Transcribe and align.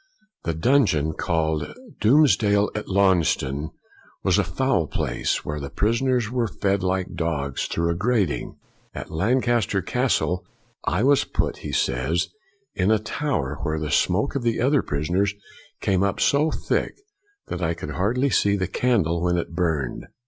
The 0.45 0.55
dungeon 0.55 1.13
called 1.13 1.75
Doomsdale 1.99 2.71
at 2.73 2.87
Launceston 2.87 3.69
was 4.23 4.39
a 4.39 4.43
foul 4.43 4.87
place, 4.87 5.45
where 5.45 5.59
the 5.59 5.69
prisoners 5.69 6.31
were 6.31 6.47
fed 6.47 6.81
like 6.81 7.13
dogs 7.13 7.67
through 7.67 7.91
a 7.91 7.93
grating. 7.93 8.55
At 8.95 9.11
Lancaster 9.11 9.79
Castle," 9.83 10.43
I 10.97 11.03
was 11.03 11.23
put," 11.23 11.57
he 11.57 11.71
says," 11.71 12.29
in 12.73 12.89
a 12.89 12.97
tower, 12.97 13.59
where 13.61 13.77
the 13.77 13.91
smoke 13.91 14.33
of 14.33 14.41
the 14.41 14.59
other 14.59 14.81
prisoners 14.81 15.35
came 15.81 16.01
up 16.01 16.19
so 16.19 16.49
thick 16.49 16.95
that 17.49 17.61
I 17.61 17.75
could 17.75 17.91
hardly 17.91 18.31
see 18.31 18.55
the 18.57 18.65
candle 18.67 19.21
when 19.21 19.37
it 19.37 19.53
burned. 19.53 20.07